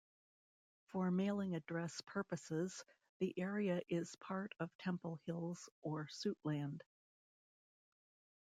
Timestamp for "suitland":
6.07-6.79